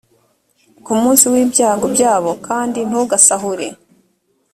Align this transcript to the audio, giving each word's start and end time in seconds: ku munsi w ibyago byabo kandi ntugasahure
ku 0.83 0.91
munsi 1.01 1.25
w 1.31 1.35
ibyago 1.43 1.85
byabo 1.95 2.31
kandi 2.47 2.79
ntugasahure 2.89 3.67